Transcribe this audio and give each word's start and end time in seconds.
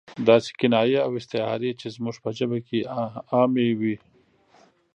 داسې 0.29 0.51
کنایې 0.59 0.97
او 1.05 1.11
استعارې 1.19 1.71
چې 1.79 1.87
زموږ 1.95 2.15
په 2.23 2.29
ژبه 2.37 2.59
کې 2.67 2.79
عامې 3.33 3.69
وي. 3.79 3.95